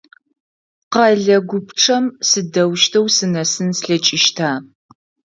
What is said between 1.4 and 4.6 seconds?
гупчэм сыдэущтэу сынэсын слъэкӏыщта?